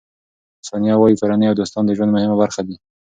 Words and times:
ثانیه 0.67 0.95
وايي، 0.97 1.15
کورنۍ 1.19 1.45
او 1.47 1.55
دوستان 1.59 1.83
د 1.85 1.91
ژوند 1.97 2.11
مهمه 2.15 2.35
برخه 2.41 2.61
دي. 2.67 2.75